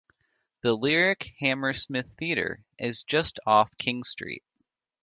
[0.61, 4.43] The Lyric Hammersmith Theatre is just off King Street.